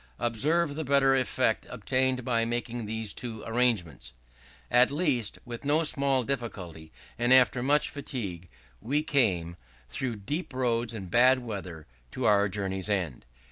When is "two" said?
3.13-3.43